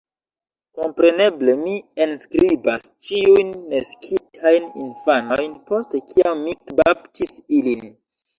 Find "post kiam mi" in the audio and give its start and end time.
5.69-6.57